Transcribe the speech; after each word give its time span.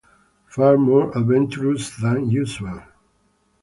Far 0.47 0.79
more 0.79 1.15
adventurous 1.15 1.95
than 1.95 2.27
usual. 2.27 2.81